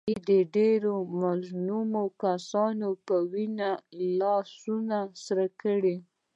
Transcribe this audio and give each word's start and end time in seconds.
علي 0.07 0.17
د 0.29 0.31
ډېرو 0.55 0.93
مظلومو 1.23 2.03
کسانو 2.23 2.89
په 3.05 3.15
وینو 3.31 3.71
لاسونه 4.19 4.97
سره 5.25 5.45
کړي. 5.61 5.95